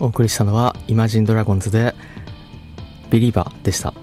[0.00, 1.94] お送りしたのはイマジンドラゴンズで
[3.10, 3.94] ビリーバーでした、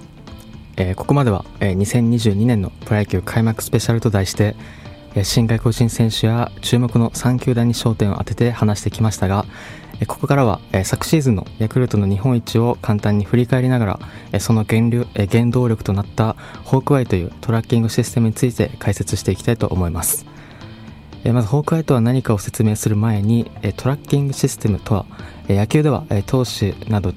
[0.78, 4.56] えー、ここまでは、えー、2022年のプロ野球開幕スペシャルと題して、
[5.16, 9.46] えー、新外国人選手や注目の3球団に焦点を当てて話してきましたが、
[10.00, 14.00] えー、ここからは、えー、昨シーズンのヤクルトの日本一を簡単に振り返りながら、
[14.32, 20.26] えー、その原流、えー、原動力となったホークアイというトラッキングシステムについて解説していきたいと思います。
[21.24, 25.06] まずホークアイとは何かを説明する前にトラッキングシステムとは
[25.48, 27.14] 野球では投手など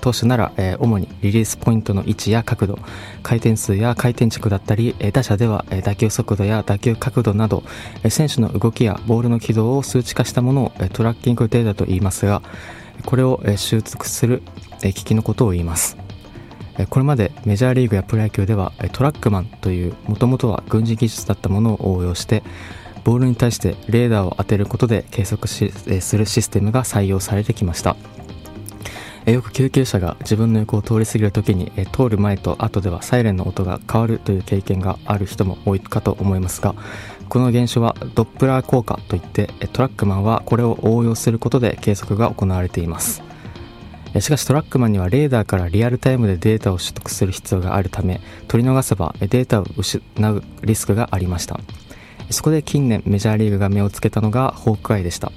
[0.00, 2.78] 投手なら主にリリースポイントの位置や角度
[3.22, 7.62] 回転数や回転軸だったり打者では打球速度や打球角度など
[8.08, 12.42] 選手の動きやボールの軌道を数値化したものをトラッキングデータと言いますが
[13.06, 14.42] これを習得する
[14.80, 15.96] 機器のことを言います。
[16.88, 22.42] これまでメジャーリーグやプロ野球ではトラックマンというもともとは軍事技術だったものを応用して
[23.04, 27.96] ボールに対してレーダーを当てることで計測しえするシステムが採用されてきました。
[29.26, 36.74] えよく救急車が自分の横を通り過ぎる時にえ通る前と後ではサイレンの音が変わるという経験がある人も多いかと思いますが
[37.28, 43.22] この現象はドップラー効果といってトラックマンはこれを応用することで計測が行われています。
[44.18, 51.60] しかしトラックマンにはレーダーからリアルタイムでデータを取得する必要があるため取り逃せばデータを失うリスクがありました。
[52.30, 55.32] そこで近年メジャーリーグが目をつけたのがホークアイでした。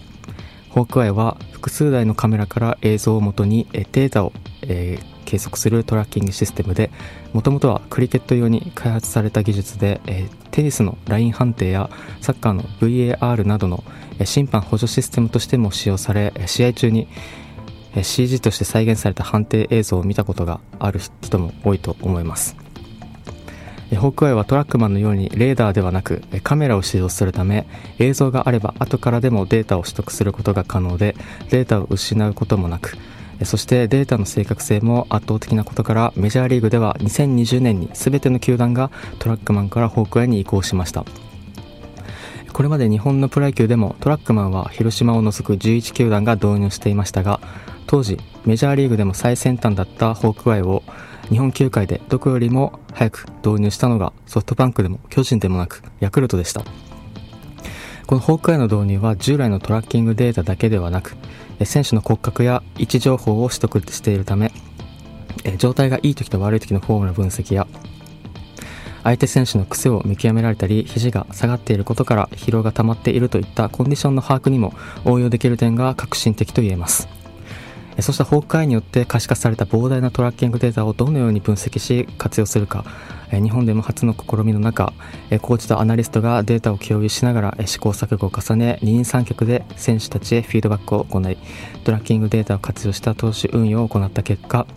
[0.70, 6.90] ホークアイは複数台のカメラから映像をもとにデータを、えー、計測するトラッキングシステムで
[7.32, 11.92] もともとはクリケット用に開発された技術で、えー、テニスのライン判定や
[12.22, 13.84] サッカーの VAR などの、
[14.26, 17.08] 審判補助システムとしても使用され試合中に
[18.02, 22.63] CG として再現された判定映像を見たことがある人も多いと思います。
[23.96, 27.68] ホークアイはトラックマンのようにレーダーではなくカメラを使用するため
[28.00, 31.16] 映像があれば後からでもデータを取得することが可能で
[31.50, 32.98] データを失うこともなく
[33.44, 41.04] そしてデータの正確性も圧倒的なことからメジャーリーグでは2020年に全ての球団がトラックマンからホークアイに移行しました。
[42.54, 47.42] これまで日本のプロ野球でもトラックマンは広島を除く11球団が導入していましたが
[47.88, 50.84] 当時メジャーリーグでも最先端だったホークアイを
[51.34, 56.64] 日本球界でどこよりも早く導入したのがソフトバンクでも巨人でもなくヤクルトでした。
[58.06, 61.16] このホークアイの導入は従来のトラッキングデータだけではなく
[61.66, 64.52] 選手の骨格や位置情報を取得しているため
[65.58, 67.66] 状態がいい時と悪い時のフォームの分析や
[69.04, 77.23] 相手選手の癖を見極められたり肘が下がっていることから疲労が溜まっているといったコンディションの把握にも応用できる点が革新的と言えます。
[78.00, 82.86] そうした崩壊によって可視化された膨大なトラッキングデータをどのように分析し活用するか。
[83.42, 84.94] 日本でも初の試みの中
[85.42, 91.38] コーチとアナリストがデータを共有しながら試行錯誤を重ね二人三脚で選手たちへフィードバックを行い
[91.84, 94.68] トラッキングデータを活用した投資運用を行った結果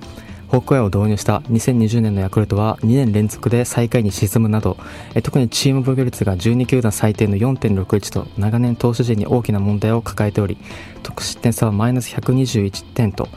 [0.56, 4.78] ホークアイを導入した2020年のヤクルトは2年連続で最下位に沈むなど
[5.22, 10.56] 特にチーム防御率が12球団最低の4.61と長年投手陣に大きな問題を抱えており
[11.02, 13.28] 得失点差はマイナス121点と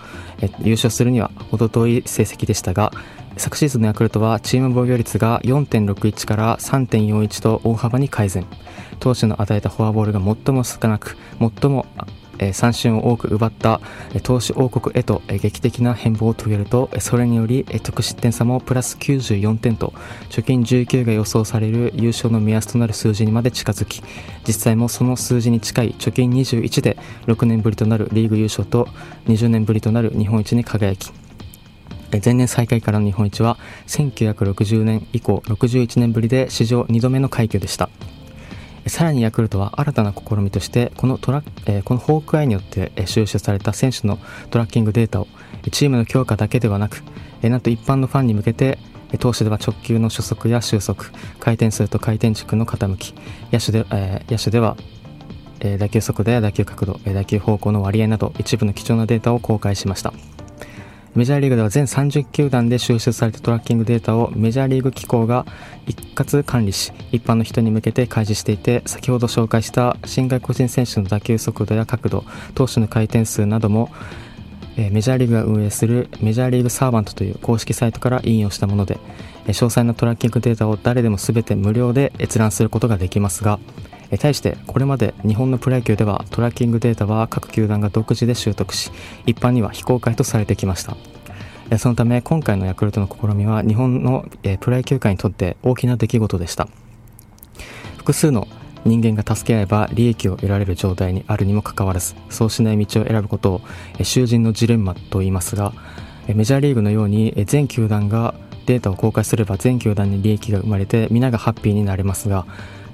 [0.62, 2.94] 優勝するには程遠い成績でしたが
[3.36, 8.46] 昨シーズンのヤクルトはチーム防御率が4.61から3.41と大幅に改善。
[9.00, 11.86] 投手の与えたフォアボールが最も少なく最も
[12.54, 13.82] 三振を多く奪った
[14.24, 19.94] 投手王国へと劇的な変貌を遂げるとそれにより得失点差もプラス94点と
[20.30, 24.02] 貯金19が予想される優勝の目安となる数字にまで近づき
[24.48, 26.98] 実際もその数字に近い貯金21で
[27.28, 28.88] 6年ぶりとなるリーグ優勝と
[29.28, 31.12] 20年ぶりとなる日本一に輝き
[32.12, 33.58] 前年最下位からの日本一は
[33.88, 37.90] 1960年以降61年ぶりで史上2度目の快挙でした。
[38.90, 44.20] さらにヤクルトは新たな試みとしてこのトラ、えー、このホークアイによって収集された選手の
[44.50, 45.28] トラッキングデータを
[45.72, 47.04] チームの強化だけではなく、
[47.42, 48.78] えー、なんと一般のファンに向けて
[49.20, 51.06] 投手では直球の初速や収束
[51.40, 53.14] 回転数と回転軸の傾き
[53.52, 54.78] 野手で,、えー、野手では、
[55.60, 60.14] え、打球速度や打球角度打球方向の割合など一部の貴重なデータを公開しました。
[61.16, 65.46] メジャーリーグでは全30球団で収集されたトラッキングデータをメジャーリーグ機構が
[65.88, 73.90] 一括管理し一般の人に向けて開示していて先ほど紹介した新外国人選手の打球速度や角度投手の回転数なども
[74.78, 79.00] えメジャーリーグが運営するメジャーリーグサーバントという公式サイトから引用したもので
[79.46, 83.60] え詳細なトラッキングデータを誰でも全て無料で閲覧することができますが
[84.18, 88.92] 対してこれまで日本のプロ野球ではトラッキングデータは各球団が独自で習得し
[89.26, 90.98] 一般には非公開とされてきました。
[91.78, 94.26] そのため今回のヤクルトの試みは日本の
[94.60, 96.68] プロ野球界にとって大きな出来事でした。
[97.98, 98.48] 複数の
[98.86, 103.62] 人間が助け合えば利益を得られる状態にあるにもかかわらずそうしない道を選ぶことを
[104.02, 105.74] 囚人のジレンマと言いますが
[106.28, 108.36] メジャーリーグのように全球団が
[108.66, 112.46] データを公開すれば全球団に利益が生まれて皆がハッピーになれますが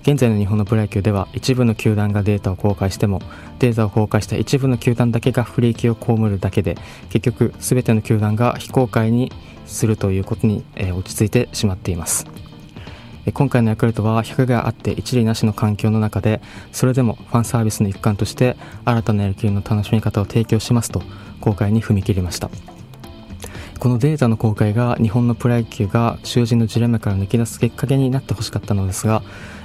[0.06, 3.24] 現在の日本のプロ野球では一部の球団がデータを公開しても
[3.58, 6.78] データを公開した一部の球団だけが不利益を被るだけで
[7.10, 9.32] 結局全ての球団が非公開に
[9.66, 12.28] するということに、え落ち着いてしまっています。
[13.34, 16.40] 今回のヤクルトは100があって一塁なしの環境の中で
[16.72, 18.56] それでもファンサービスの一環として
[18.86, 21.02] 新たな野球の楽しみ方を提供しますと
[21.42, 22.52] 公開に踏み切りました。
[23.80, 29.22] このデータの公開が日本のプロ野球が囚人のジレンマから抜け出すきっかけになってほしかったのですが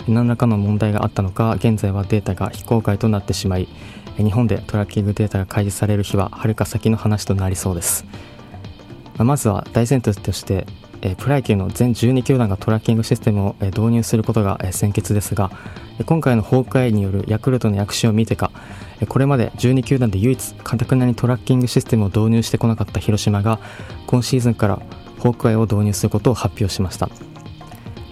[0.09, 3.69] 何らかの問題があったのか現在はデータが非公開となってしまい
[4.17, 8.05] 日本でトラッキングデータが開示される日ははるか先の話となりそうです。
[9.25, 10.67] まずは大前提として
[11.03, 15.51] えプロ野球の全12球団がトラッキングシステムをえ導入することがえ先決ですが
[16.07, 18.51] 今回の崩壊によるヤクルトの躍進を見てか
[19.09, 23.59] これまで12球団で唯一かたくなにトラッキングシステムを導入してこなかった広島が
[24.07, 24.83] 今シーズンから
[25.19, 27.09] ホークアイを導入することを発表しました。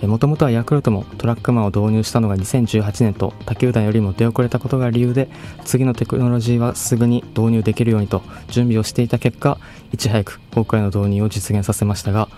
[0.03, 5.29] もともとはヤクルトもトラックマンを導入したのが2018年と他球団よりも出遅れたことが理由で
[5.65, 9.59] 次のテクノロジーはすぐに導入できるようにと準備をしていた結果
[9.93, 12.29] いち早くホークアイの導入を実現させましたが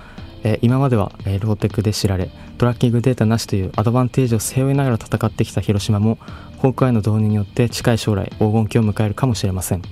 [0.42, 6.18] え今までは、えローテクで知られトラッキングデータなしというアドバンテージを背負いながら戦ってきた広島も
[6.58, 9.82] ホークアイの導入によって近い将来黄金期を迎えるかもしれません、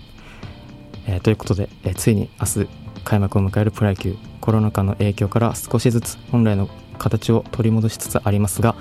[1.07, 2.69] え、ということで、えついに明日
[3.05, 6.69] 開幕を迎えるプロ野球コロナ禍の影響から少しずつ本来の
[6.99, 8.75] 形を取り戻しつつありますが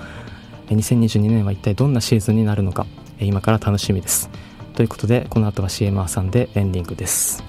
[0.68, 2.86] 2022年は一体どんなシーズンになるのか
[3.20, 4.30] 今から楽しみです。
[4.74, 7.42] ということでこの後は CM 挟んでエンディングです。